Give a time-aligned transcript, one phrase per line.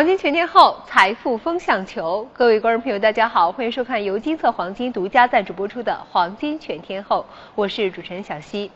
[0.00, 2.28] 黄金全天候，财富风向球。
[2.32, 7.20] 各位观众朋友，大家好，欢迎收看由金色黄金独家赞助播出的《黄金全天候》，
[7.54, 8.72] 我是主持人小溪。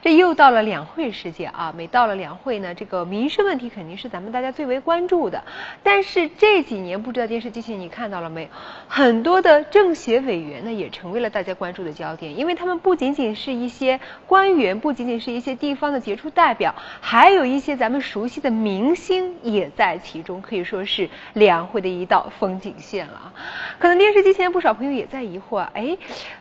[0.00, 5.42] 这又到了两会时节啊，每到了两会呢，这个民生问题肯定是咱们大家最为关注的。
[5.82, 8.48] 但是这几年，不知道电视机前你看到了没有？
[8.86, 20.40] 很多的政协委员呢，也成为了大家关注的焦点，因为他们不仅仅是一些官员，不仅仅是一些地方的杰出代表，还有一些咱们熟悉的明星也在其中。
[20.40, 23.32] 可以说是两会的一道风景线了啊！
[23.78, 25.96] 可能电视机前不少朋友也在疑惑，哎，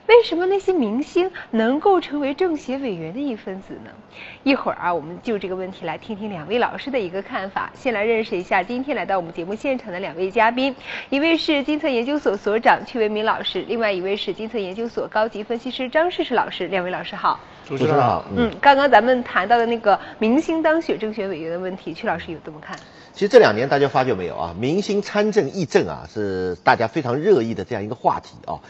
[0.08, 3.92] 为什么那些明星能够成为政协委员的一分子呢？
[4.44, 7.70] 一会儿啊，我们就这个问题来听听两位老师的一个看法。
[7.74, 10.76] 先来认识一下今天来到我们节目现场的两位嘉宾，
[11.10, 16.68] 一位是金策研究所所长曲为民老师，另外一位是金策研究所高级分析师张世世老师。
[16.68, 18.26] 两位老师好，主持人好。
[18.36, 22.76] 嗯，刚刚咱们谈到的那个明星当选政协委员的问题，曲老师有怎么看？
[23.18, 28.62] 其实这两年大家发觉没有啊，明星参政议政啊是大家非常热议的这样一个话题啊。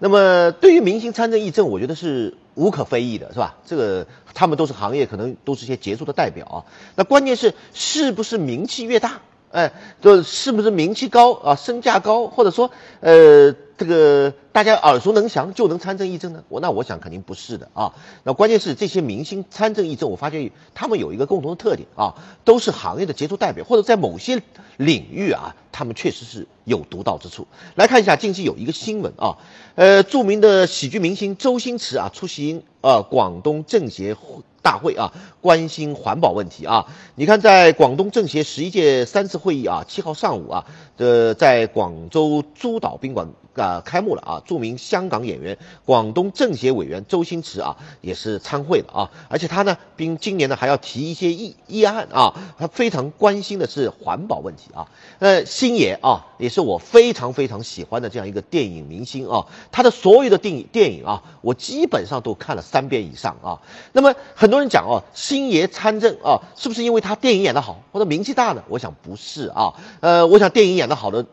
[0.00, 3.58] 那么对于明星参政议政，我觉得是无可非议的，是吧？
[3.64, 6.56] 这个他们都是行业，可能都是一些杰出的代表啊。
[6.96, 9.20] 那关键是是不是名气越大，
[9.52, 13.54] 哎，就是不是名气高啊，身价高，或者说呃。
[13.82, 16.44] 这个大家耳熟能详就能参政议政呢？
[16.48, 17.94] 我那我想肯定不是的啊。
[18.22, 24.40] 那关键是这些明星参政议政，我发现他们有一个共同的特点啊，都是行业的杰出代表，或者在某些
[24.76, 27.48] 领域啊，他们确实是有独到之处。
[27.74, 29.38] 来看一下近期有一个新闻啊，
[29.74, 34.16] 呃，著名的喜剧明星周星驰啊出席呃广东政协
[34.62, 36.86] 大会啊，关心环保问题啊。
[37.16, 40.66] 你看，在广东政协十一届三次会议啊，七号上午啊，
[40.98, 43.28] 呃在广州珠岛宾馆。
[43.54, 44.42] 啊，开幕了啊！
[44.46, 49.10] 著名香港演员、广东政协委员周星驰啊，也是参会的啊。
[49.28, 52.34] 而且他呢，并今年呢还要提一些议议案啊。
[52.58, 54.88] 他非常关心的是环保问题啊。
[55.18, 59.46] 呃，星爷啊，也是我非常非常喜欢的这样一个电影明星啊。
[59.70, 63.60] 他的所有的电影电影啊，我基本上都看了三遍以上啊。
[63.92, 68.64] 那么很多人讲哦，星爷参政啊，是不是因为他电影演得好或者名气大呢？
[68.68, 69.74] 我想不是啊。
[70.00, 71.26] 呃，我想电影演得好的。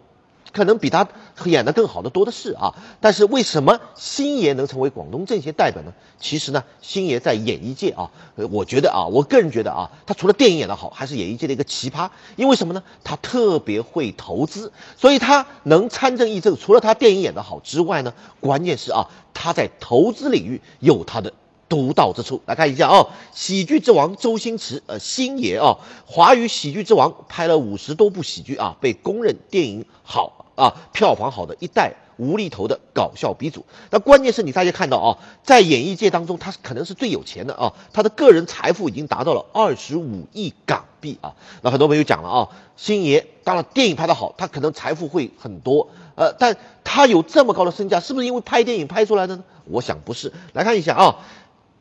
[0.51, 1.07] 可能比他
[1.45, 5.93] 演的更好的多的是啊，但是为什么星爷能成为广东政协代表呢？
[6.19, 8.11] 其实呢，星爷在演艺界啊，
[8.51, 12.09] 我觉得啊，我个人觉得啊，他除了电影演得好，还是演艺界的一个奇葩。
[12.35, 12.83] 因为什么呢？
[13.03, 16.57] 他特别会投资，所以他能参政议政。
[16.57, 21.31] 除了他电影演得好之外呢，关键是啊，他在投资领域有他的
[21.69, 22.41] 独到之处。
[22.45, 30.47] 来看一下啊，喜剧之王周星驰，呃，星爷啊，华语喜剧之王，拍了五十多部喜剧啊，被公认电影好。
[30.55, 33.65] 啊，票房好的一代无厘头的搞笑鼻祖。
[33.91, 41.33] 那关键是你大家看到啊，在演艺界当中，他可能是最有钱的啊，他的个人财富已经达到了二十五亿港币啊。
[41.61, 49.45] 那很多朋友讲了啊，星爷当然电影拍得好，他可能财富会很多，呃，但他有这么高的身价，是不是因为拍电影拍出来的呢？
[49.63, 50.33] 我想不是。
[50.51, 51.15] 来看一下啊。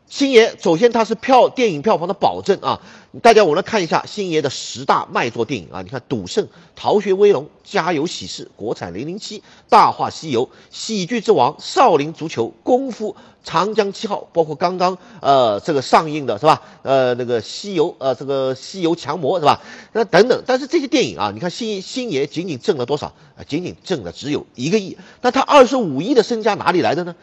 [0.09, 2.81] 星爷，首先他是票电影票房的保证啊！
[3.21, 5.83] 大家我来看一下星爷的十大卖座电影啊！
[5.83, 13.13] 你看《赌圣》《逃学威龙》《家有喜事》国产《零零七》《大话西游》《喜剧之王》《少林足球》《功夫》
[13.45, 16.63] 《长江七号》，包括刚刚呃这个上映的是吧？
[16.83, 19.61] 呃那个西游呃这个西游强魔是吧？
[19.93, 23.45] 那等等，但是这些电影啊，你看星星爷仅仅挣了多少啊？
[23.47, 27.15] 仅仅挣了只有一个亿，那他二十五亿的身家哪里来的呢？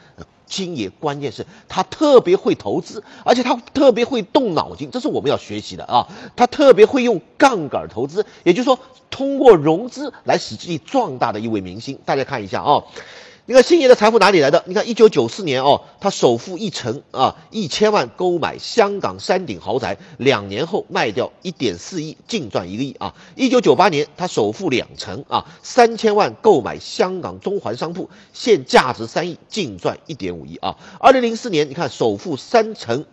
[0.48, 6.08] 金爷关键是他特别会投资，而且他特别会动脑筋，这是我们要学习的啊！
[6.36, 8.80] 他特别会用杠杆投资，也就是说
[9.10, 12.00] 通过融资来使自己壮大的一位明星。
[12.06, 12.84] 大家看一下啊。
[13.48, 14.64] 你看星爷的财富哪里来的？
[14.66, 23.14] 你看，一九九四年哦，他首付一成啊，一千万购买香港山顶豪宅，两年后卖掉一点四亿，净赚一个亿啊。
[23.36, 30.76] 一九九八年，他首付两成啊，三千万购买香港中环商铺，现价值三亿，净赚一点五亿啊。
[31.00, 33.06] 二零零四年，你看首付三成，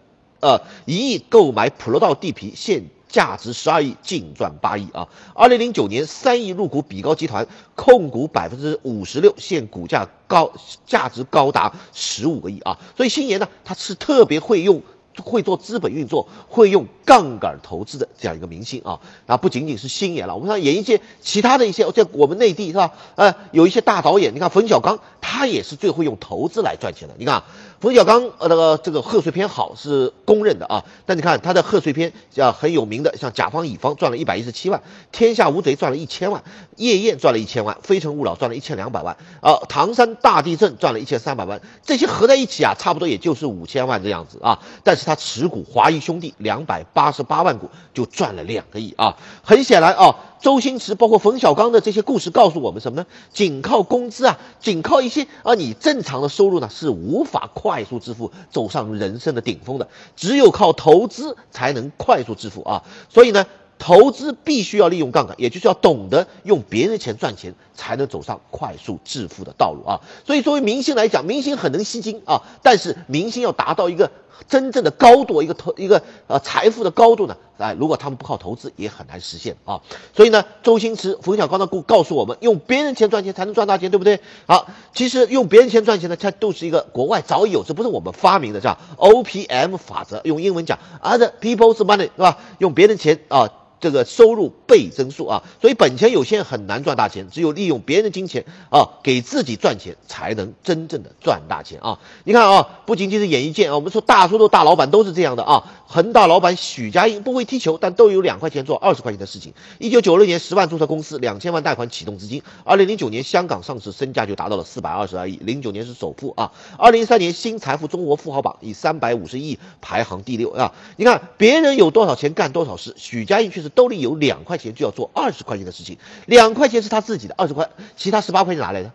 [0.42, 2.84] 呃，一亿购买普罗道地皮，现。
[3.08, 5.06] 价值十二亿，净赚八亿啊！
[5.34, 10.50] 二零零九年三亿入股比高集团，控股百分之五十六，现股价高，
[10.86, 12.78] 价值高达十五个亿啊！
[12.96, 14.80] 所以星爷呢，他是特别会用。
[15.22, 22.92] 会做资本运作，会用杠杆投资的这样一个明星啊，啊不仅仅是星爷了，我们看演艺界其他的一些，在我们内地是吧？
[23.16, 27.14] 呃，有一些大导演，你看冯小刚，他也是最会用投资来赚钱的。
[27.16, 27.42] 你看
[27.80, 36.42] 冯小刚呃那个这个贺岁片好是公认的啊，但你看他的贺岁片像很有名的，像甲方乙方赚了一百一十七万，天下无贼赚了一千万，
[36.76, 50.16] 夜宴赚了一千万，非诚勿扰赚了一千两百万啊，唐山大地震赚了一千三百万，这些合在一起啊，差不多也就是五千万这样子啊，但是他持股华谊兄弟两百八十八万股就赚了两个亿啊，很显然啊。
[50.42, 53.06] 周星驰包括冯小刚的这些故事告诉我们什么呢？
[53.32, 59.86] 仅靠工资啊，仅靠一些啊你正常的收入呢是无法快速致富，走上人生的顶峰的。
[60.16, 62.82] 只有靠投资才能快速致富啊！
[63.08, 63.46] 所以呢，
[63.78, 70.00] 投资必须要利用杠杆，也就是要懂得用别人的钱赚钱，才能走上快速致富的道路啊！
[70.26, 74.10] 所以作为明星来讲，明星很能吸金啊，但是明星要达到一个。
[74.48, 77.36] 真正的高度，一个投一个呃财富的高度呢？
[77.58, 79.80] 哎，如果他们不靠投资，也很难实现啊。
[80.16, 84.18] 所以呢，周星驰、冯小刚的故告诉我们，用别人钱赚钱才能赚大钱，对不对？
[84.46, 92.38] 好，其实用别人钱赚钱呢，它都是一个国外早已有，这不是我们发明的，叫 O P M 法则，用英文讲，other people's money，是吧？
[92.58, 93.48] 用别人钱啊。
[93.82, 101.98] 这个收入倍增速啊，所以本钱有限很难赚大钱，只有利用别人的金钱啊，给自己赚钱，才能真正的赚大钱啊！
[102.22, 105.64] 你看啊，不仅仅是演艺界啊，我们说大多数大老板都是这样的啊。
[105.88, 109.52] 恒大老板许家印不会踢球，但都有两块钱做二十块钱的事情。
[109.78, 112.42] 一九九六年十万注册公司，两千万贷款启动资金。
[112.64, 116.52] 二零零九年香港上市，身价就达到了四百二十二亿，零九年是首富啊。
[116.78, 120.72] 二零一三年新财富中国富豪榜以三百五十亿排行第六啊。
[120.96, 128.92] 你看别人有多少钱干多少事，许家印却是兜里有两块钱就要做二十块钱的事情，两块钱是他自己的，二十块其他十八块钱哪来的？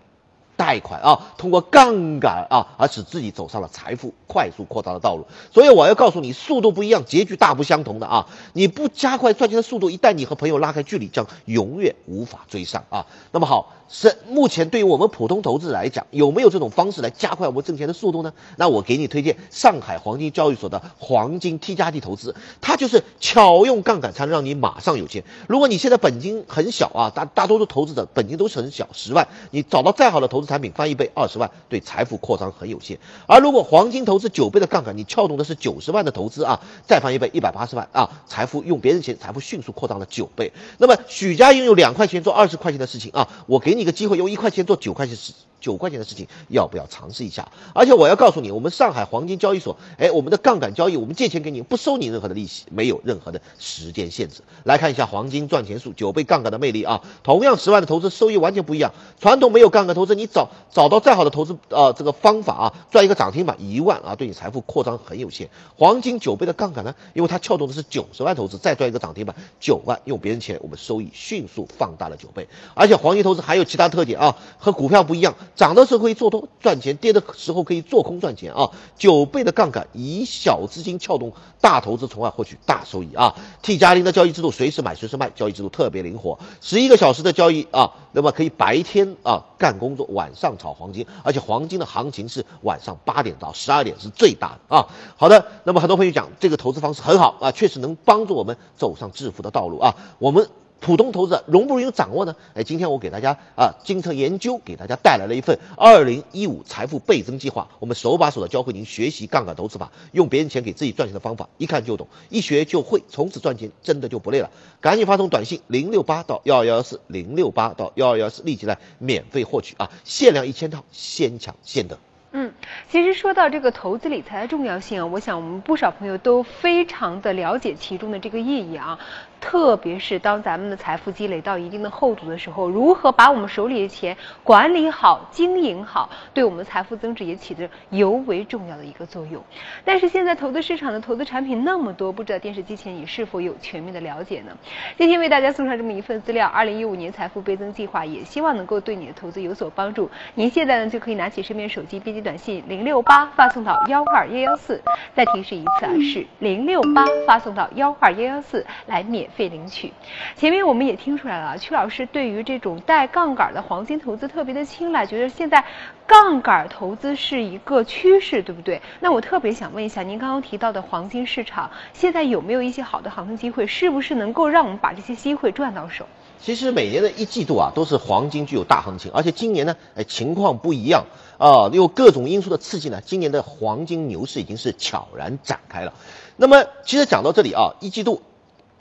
[0.55, 5.27] 贷款啊，通过杠杆啊，而使自己走上了财富快速扩张的道路。
[5.53, 8.27] 所以我要告诉你，速度不一样，结局大不相同的啊！
[8.53, 13.05] 你不加快赚钱的速度，一旦你和朋友拉开距离，将永远无法追上啊！
[13.31, 13.71] 那么好。
[13.89, 18.33] 是目前对于我们普通投资者来讲，有没有这种方式来加快我们挣钱的速度呢？
[18.57, 25.23] 那我给你推荐上海黄金交易所的黄金 T 加 D 投资，它就是巧用杠杆才能让你马上有钱。
[25.47, 32.99] 如果你现在本金很小啊，大大多数投资者本金都是很小，十万，你找到再好的投资产品翻一倍二十万，对财富扩张很有限。
[33.25, 40.51] 而如果黄金投资九倍的杠杆，你撬动的是九十万的投资啊，再翻一倍一百八十万啊，财富用别人钱，财富迅速扩张了九倍。
[40.77, 43.76] 那么许家印用两块钱做二十块钱的事情啊，我给。
[43.77, 47.51] 你个机会用一块钱做九块钱事九块钱的事情，要不要尝试一下？
[47.73, 54.41] 而且我要告诉你，我们上海黄金交易所，哎，我们的杠杆交易，我们借钱给你，不收你任何的利息，没有任何的时间限制。
[54.63, 57.01] 来看一下黄金赚钱术九倍杠杆的魅力啊！
[57.23, 58.93] 同样十万的投资，收益完全不一样。
[59.19, 65.49] 传统没有杠杆投资，你找找到再好的投资啊这个方法啊，赚一个涨停板一万啊，对你财富扩张很有限。
[65.77, 72.47] 黄金九倍的杠杆呢，因为它撬动的是九十万投资，再赚一个涨停板九万，用别人钱，我们收益迅速放大了九倍。
[72.73, 75.33] 而且黄金投资还有其他特点啊，和股票不一样。
[75.57, 78.69] 涨的时候可以做多赚钱，跌的时候可以做空赚钱啊！
[78.95, 94.87] 九倍的杠杆，以小资金撬动大投资，从而获取大收益啊！T 加零的交易制度，随时买随时卖，交易制度特别灵活，十一个小时的交易啊，那么可以白天啊干工作，晚上炒黄金，而且黄金的行情是晚上八点到十二点是最大的啊！
[95.17, 100.47] 好的，那么很多朋友讲这个投资方式很好啊，确实能帮助我们走上致富的道路啊，我们。
[100.79, 102.35] 普通投资者容不容易掌握呢？
[102.53, 114.49] 哎，今天我给大家啊，精测研究给大家带来了一份二零一五财富倍增计划，我们手把手的教会您学习杠杆投资法，用别人钱给自己赚钱的方法，一看就懂，一学就会，从此赚钱真的就不累了。
[114.79, 121.97] 赶紧发送短信零六八到幺二幺四零六八到幺二幺四，立即来免费获取啊，限量一千套，先抢先得。
[122.33, 122.53] 嗯，
[122.91, 128.99] 其实说到这个投资理财的重要性啊，我想我们不少朋友都非常的了解其中的这个意义啊。
[129.39, 139.43] 特别是当咱们的财富积累到一定的厚度的时候，如何把我们手里的钱管理好、经营好，对我们的财富增值也起着尤为重要的一个作用。
[139.85, 144.51] 但是现在投资市场的投资产品那么多，不知道电视机前你是否有全面的了解呢？
[144.97, 150.09] 今天为大家送上这么一份资料，二零一五年财富倍增计划，也希望能够对你的投资有所帮助。
[150.33, 154.81] 您现在呢就可以拿起身边手机，编辑短信零六八发送到幺二幺幺四，
[155.13, 159.26] 再提示一次啊，是零六八发送到幺二幺幺四来免。
[159.35, 159.91] 费领取，
[160.35, 165.63] 前面我们也听出来了，曲老师对于这种带杠杆的黄金投资特别的青睐，觉得现在
[166.05, 168.81] 杠杆投资是一个趋势，对不对？
[168.99, 173.67] 那我特别想问一下，您刚刚提到的黄金市场，现在有没有一些好的行情机会？
[173.67, 176.05] 是不是能够让我们把这些机会赚到手？
[176.39, 181.05] 其实每年的一季度啊，都是黄金具有大行情，而且今年呢，哎，情况不一样
[181.39, 185.93] 啊，有各种因素的刺激呢，今年的黄金牛市已经是悄然展开了。
[186.35, 188.21] 那么，其实讲到这里啊，一季度。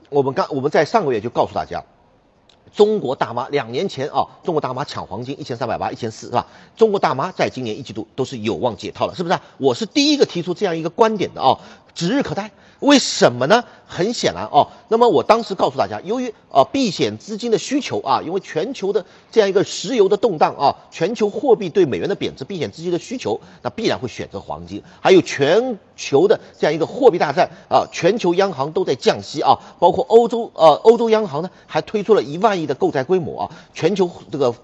[0.08, 1.82] 我们刚我们在上个月就告诉大家，
[2.72, 6.46] 中国大妈两年前啊，中国大妈抢黄金一千三百八、一千四是吧？
[6.76, 9.38] 中国大妈在今年一季度都是有望解套了，是不是？
[9.58, 11.58] 我是第一个提出这样一个观点的啊，
[11.94, 12.50] 指日可待。
[12.80, 13.64] 为什么呢？
[13.88, 24.83] 很显然哦，那么我当时告诉大家，由于啊避险资金的需求啊，因为全球的这样一个石油的动荡啊，全球货币对美元的贬值，避险资金的需求，那必然会选择黄金。
[25.00, 34.54] 还有全球的这样一个货币大战啊，全球央行都在降息啊，包括欧洲呃欧洲央行呢还推出了一万亿的购债规模啊，全球这个。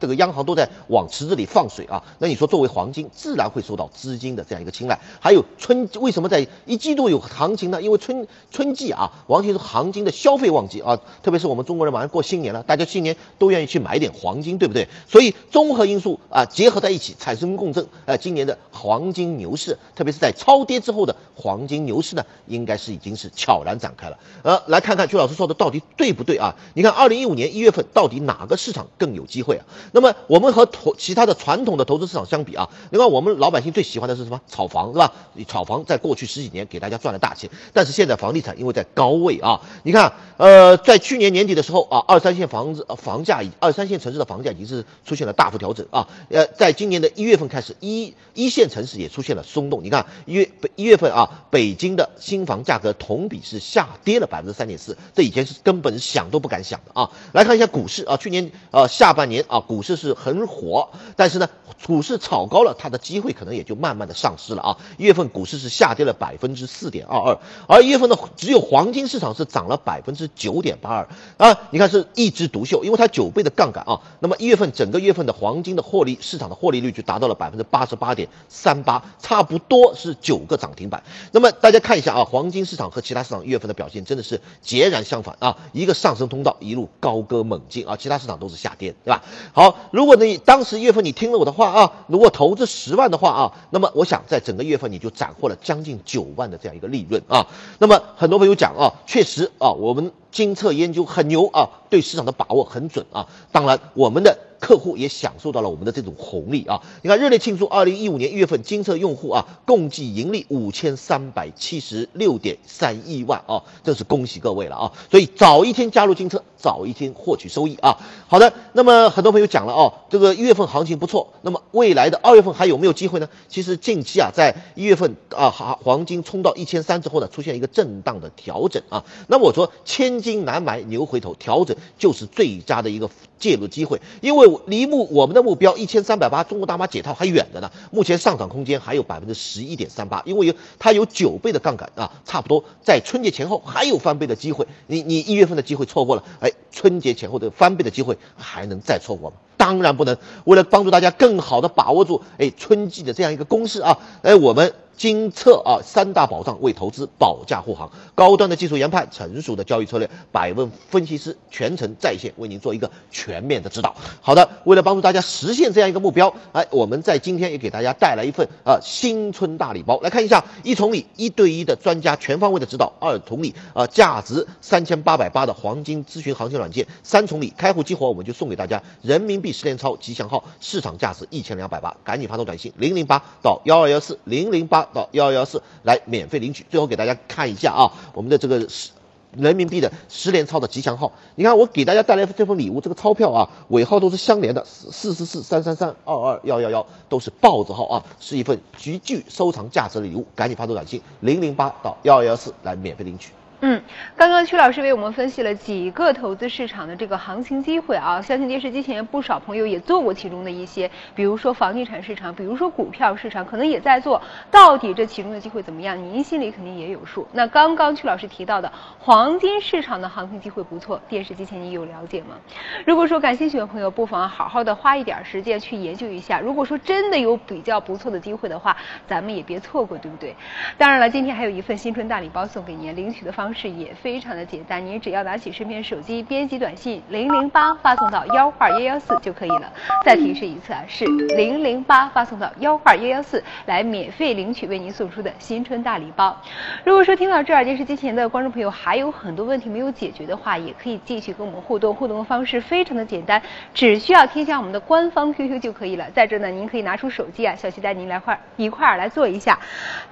[0.00, 4.98] 这个央行都在往池子里放水啊，那你说作为黄金，自然会受到资金的这样一个青睐。
[5.20, 7.82] 还有春为什么在一季度有行情呢？
[7.82, 14.88] 因为春春季啊，完全是黄金的消费旺季啊，特别是我们中国人马上过新年了，大家新年都愿意去买点黄金，对不对？
[15.06, 24.18] 所以综合因素啊结合在一起产生共振，呃，今年的黄金牛市，特别是在超跌之后的黄金牛市呢，应该是已经是悄然展开了。
[24.42, 26.56] 呃，来看看曲老师说的到底对不对啊？
[26.72, 29.66] 你看二零一五年一月份到底哪个市场更有机会啊？
[29.92, 34.40] 那么我们和投其他的传统的投资市场相比啊，另外我们老百姓最喜欢的是什么？
[34.48, 35.12] 炒房是吧？
[35.46, 46.08] 炒房在过去十几年给大家赚了大钱，但是现在房地产因为在高位啊，你看，呃，在去年年底的时候啊，二三线房子房价已，二三线城市的房价已经是出现了大幅调整啊。
[46.28, 49.82] 呃，在今年的一月份开始，一一线城市也出现了松动。
[49.82, 57.10] 你看一月一月份啊，北京的新房价格同比是下跌了百分之三点四，这以前是根本想都不敢想的啊。
[57.32, 61.48] 来看一下股市啊，去年呃下半年啊，股股市是很火，但是呢，
[61.86, 64.76] 股市炒高了，它的机会可能也就慢慢的丧失了啊。
[64.98, 71.08] 一月份股市是下跌了百分之四点二二，而一月份的只有黄金市场是涨了百分之九点八二
[71.38, 71.58] 啊。
[71.70, 74.02] 你看是一枝独秀，因为它九倍的杠杆啊。
[74.18, 81.02] 那么一月份整个月份的黄金的获利市场的获利率就达到了百分之八十八点三八，差不多是九个涨停板。
[81.32, 89.22] 那么大家看一下啊，黄金市场和其他市场一月份的表现真的是截然相反啊，一个上升通道一路高歌猛进啊，其他市场都是下跌，对吧？
[89.54, 97.46] 好，如果你当时月份你听了我的话啊，如果投资十万的话啊，那么我想在整个月份你就斩获了将近九万的这样一个利润啊。
[97.78, 103.26] 那么很多朋友讲啊，确实啊，我们精测研究很牛啊，对市场的把握很准啊。
[103.52, 104.49] 当然我们的。
[104.60, 106.80] 客户也享受到了我们的这种红利啊！
[107.02, 114.92] 你看，热烈庆祝二零一五年一月份金策用户啊，共计盈利五千三百七十六点三亿万啊，真是恭喜各位了啊！
[115.10, 117.98] 所以早一天加入金策，早一天获取收益啊！
[118.28, 123.28] 好的，那么很多朋友讲了哦，这个一月份行情不错，那么未来的二月份还有没有机会呢？
[123.48, 129.02] 其实近期啊，在一月份啊，黄黄金冲到一千三之后呢，出现一个震荡的调整啊。
[129.26, 133.08] 那么我说，千金难买牛回头，调整就是最佳的一个
[133.40, 134.48] 介入机会，因为。
[134.66, 137.70] 离目我们的目标一千三百八，中国大妈解套还远着呢。
[137.90, 144.66] 目前上涨空间还有百分之十一点三八，因为有它有九倍的杠杆啊，差不多在春节前后还有翻倍的机会。
[144.86, 149.36] 你你一月份的机会错过了，哎，春节前后的翻倍的机会还能再错过吗？
[149.56, 150.16] 当然不能。
[150.44, 154.72] 为了帮助大家更好的把握住哎春季的这样一个攻势啊，哎我们。
[155.00, 163.96] 精测啊，三大保障为投资保驾护航，高端的技术研判，成熟的交易策略，百问分析师全程在线为您做一个全面的指导。
[164.20, 169.98] 好的，为了帮助大家实现这样一个目标，哎，我们在今天也给大家带来一份啊新春大礼包。
[170.02, 184.89] 来看一下，一重礼一对一的专家全方位的指导，二重礼啊价值三千八百八的黄金咨询行情软件，三重礼开户激活我们就送给大家人民币十连钞吉祥号，市场价值一千两百八，赶紧发送短信零零八到幺二幺四零零八。
[184.92, 188.90] 到幺幺四来免费领取，最后给大家看一下啊，我们的这个十
[189.36, 191.12] 人民币的十连钞的吉祥号。
[191.36, 203.30] 你看我给大家带来这份礼物，这个钞票啊尾号都是相连的，四四四三三三二二幺幺幺都是豹子号啊，是一份极具收藏价值的礼物，赶紧发送短信零零八到幺幺四来免费领取。
[203.62, 203.82] 嗯，
[204.16, 214.22] 刚刚曲老师为我们分析了几个投资市场的这个行情机会啊，相信电视机前不少朋友也做过其中的一些，比如说房地产市场，比如说股票市场，可能也在做。
[214.50, 216.02] 到底这其中的机会怎么样？
[216.02, 217.28] 您心里肯定也有数。
[217.32, 222.38] 那刚刚曲老师提到的黄金市场的行情机会不错，电视机前你有了解吗？
[222.86, 226.40] 如果说感兴趣的朋友，不妨好好的花一点时间去研究一下。
[226.40, 228.74] 如果说真的有比较不错的机会的话，
[229.06, 230.34] 咱们也别错过，对不对？
[230.78, 233.49] 当然了，今天还有一份新春大礼包送给您，领取的方。
[233.50, 239.72] 方式也非常的简单，您只要拿起身边手机，编辑短信零零八发送到幺二幺幺四就可以了。
[240.04, 246.40] 再提示一次啊，是零零八发送到幺二幺幺四来免费领取为您送出的新春大礼包。
[246.84, 253.42] 如果说听到这儿电视机前的观众朋友还有很多问题没有解决的话，也可以继续跟我们互动，互动的方式非常的简单，
[253.74, 256.08] 只需要添加我们的官方 QQ 就可以了。
[256.12, 259.58] 在这呢，您可以拿出手机啊，小齐带您来块一块儿来做一下，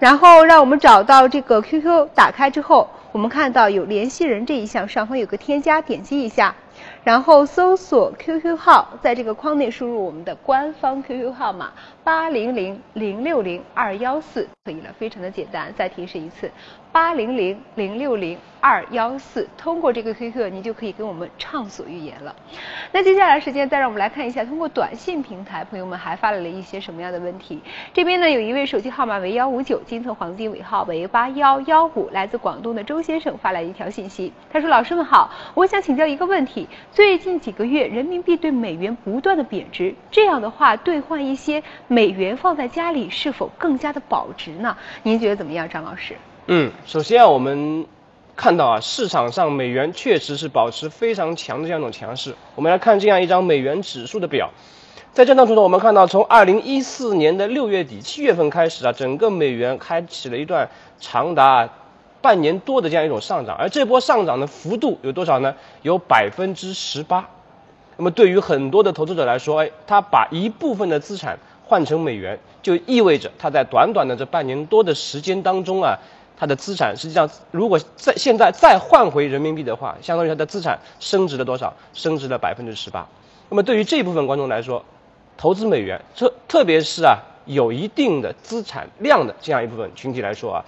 [0.01, 2.91] 然后让我们找到这个 QQ，打开之后。
[3.19, 6.55] 我们看到有联系人这一项，上方有个添加，点击一下。
[7.03, 11.73] 然后搜索 QQ 号，在这个框内输入我们的官方 QQ 号码
[12.05, 15.75] 八零零零六零二幺四，可以了，非常的简单。
[15.77, 16.49] 再提示一次，
[16.91, 22.35] 八零零零六零二幺四，通过这个 QQ，您就可以跟我们畅所欲言了。
[22.91, 27.61] 那接下来时间，再让我们来看一下，通过短信平台，朋友们还发来了一些什么样的问题？
[27.93, 44.77] 这边呢，有一位手机号码为幺五九，金色黄金尾号为八幺幺五，来自广东的周先生发来一条信息，他说：“老师们好，我想请教一个问题，最近几个月人民币对美元不断的贬值，这样的话兑换一些美元放在家里是否更加的保值呢？
[45.05, 46.17] 您觉得怎么样，张老师？”
[46.51, 47.85] 嗯，首先啊，我们
[48.35, 52.35] 看到啊，市场上美元确实是保持非常强的这样一种强势。
[52.55, 54.51] 我们来看这样一张美元指数的表，
[55.13, 61.69] 在这张图中，我们看到从二零一四年的六月底七月份开始啊，整个美元开启了一段长达
[62.23, 65.55] 半年多的这样一种上涨，而这波上涨的幅度有多少呢？
[65.83, 67.29] 有百分之十八。
[67.99, 75.99] 那么对于很多的投资者来说，哎，他把一部分的资产换成美元，就意味着他在短短的这半年多的时间当中啊。
[76.39, 81.75] 它的资产实际上，如果在现在再换回人民币的话，相当于它的资产升值了多少？
[81.93, 83.09] 升值了百分之十八。
[83.49, 84.85] 那么对于这部分观众来说，
[85.37, 90.65] 投资美元，特特别是啊有一定的资产量的这样一部分群体来说啊，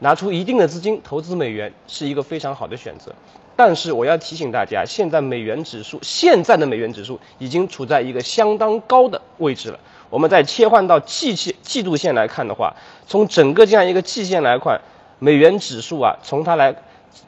[0.00, 3.10] 拿出一定的资金投资美元是一个非常好的选择。
[3.56, 9.78] 但是我要提醒大家，现在美元指数现在的美元指数已经处在一个相当高的位置了。
[10.10, 12.74] 我们再切换到季线季度线来看的话，
[13.06, 14.78] 从整个这样一个季线来看。
[15.18, 16.74] 美元指数啊，从它来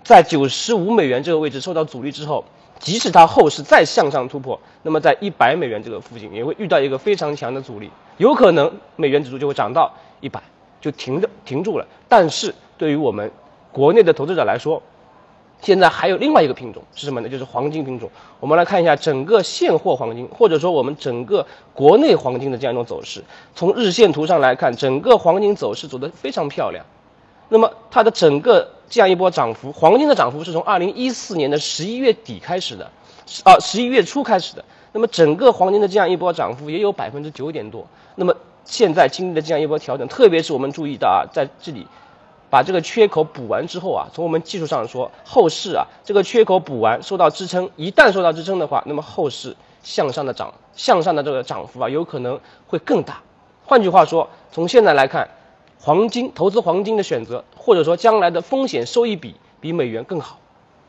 [0.03, 2.45] 在九十五美元这个位置受到阻力之后，
[2.79, 10.43] 即使它后市再向上突破，那么在一百美元这个附近也会遇到一个非常强的阻力，有可能美元指数就会涨到一百
[10.81, 11.87] 就停着停住了。
[12.09, 13.31] 但是对于我们
[13.73, 14.83] 国内的投资者来说，
[15.63, 17.29] 现在还有另外一个品种是什么呢？
[17.29, 18.11] 就是黄金品种。
[18.41, 23.25] 我们来看一下整个现货黄金，或者说我们整个国内黄金的这样一种走势。
[23.55, 26.85] 从日线图上来看，整个黄金走势走得非常漂亮。
[27.49, 32.91] 那么它的整个这样一波涨幅，黄金的涨幅是从二零一四年的十一月底开始的，
[33.45, 34.65] 啊十一月初开始的。
[34.93, 37.87] 那么整个黄金的这样一波涨幅也有百分之九点多。
[38.15, 38.35] 那么
[38.65, 41.87] 现在经历了这样一波调整，特别是我们注意到啊，在这里
[42.51, 53.21] 把这个缺口补完之后啊，从我们技术上说，后市啊这个缺口补完受到支撑，一旦受到支撑的话，那么后市向上的涨向上的这个涨幅啊，有可能会更大。
[53.65, 55.29] 换句话说，从现在来看。
[55.79, 60.39] 黄金投资黄金的选择，或者说将来的风险收益比比美元更好。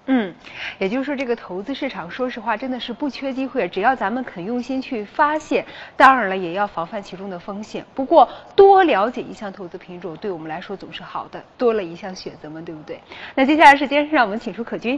[0.10, 0.34] 嗯，
[0.80, 5.66] 也就是说，这个投资市场，说实话，真的是不缺机会，只要咱们肯用心去发现。
[5.98, 7.86] 当然了，也要防范其中的风险。
[7.94, 13.02] 不过，多了解一项投资品种，对我们来说总是好的，多了一项选择嘛，对不对？
[13.36, 14.98] 那接下来时间，让我们请出可君。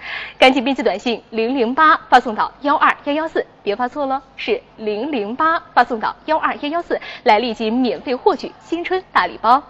[0.38, 9.62] 赶紧编辑短信零零八发送到幺二幺幺四，别发错了，是零零八发送到幺二幺幺四，来立即免费获取新春大礼包。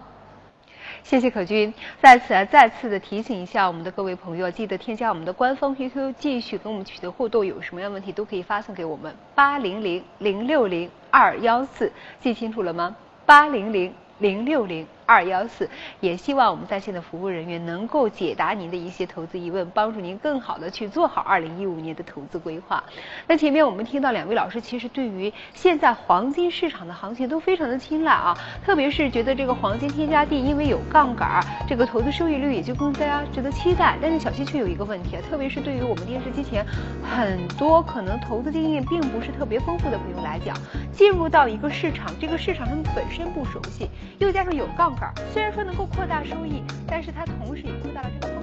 [1.04, 12.94] 谢谢可君，在此啊，再次的提醒一下我们的各位朋友，记得添加我们的官方 QQ，继续跟我们取得互动，有什么样问题都可以发送给我们八零零零六零二幺四，记清楚了吗？
[13.24, 15.70] 八零零零六零二幺四。
[16.00, 22.84] 也希望我们在线的服务人员能够解答您的一些投资疑问，帮助您更好的去做好二零一五年的投资规划。
[23.26, 33.96] 那前面我们听到两位老师其实对于现在黄金市场的行情都非常的青睐啊，特别是觉得这个黄金添加地因为有杠杆，这个投资收益率也就更加值得期待。
[34.02, 36.62] 但是小溪却有一个问题啊，特别是对于我们电视机前
[37.02, 40.54] 很多可能投资经验并不是特别丰富的朋友来讲，
[40.92, 44.94] 进入到一个市场，这个市场他们本身不熟悉，又加上有杠
[45.32, 48.37] 虽然说能够扩大收益，但是它同时也扩大了这个。